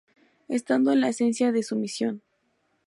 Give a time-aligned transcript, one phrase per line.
[0.47, 2.23] Estando en la esencia de su misión.